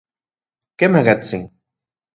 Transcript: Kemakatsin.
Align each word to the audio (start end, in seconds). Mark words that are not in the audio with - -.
Kemakatsin. 0.77 1.43